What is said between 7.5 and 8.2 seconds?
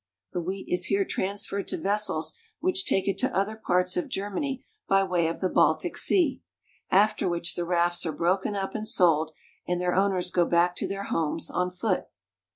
the rafts are